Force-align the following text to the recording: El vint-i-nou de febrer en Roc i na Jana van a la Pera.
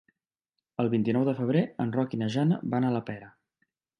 El 0.83 0.87
vint-i-nou 0.93 1.25
de 1.27 1.35
febrer 1.41 1.61
en 1.85 1.93
Roc 1.97 2.17
i 2.17 2.21
na 2.21 2.31
Jana 2.37 2.59
van 2.75 2.87
a 2.89 2.93
la 2.99 3.05
Pera. 3.13 3.33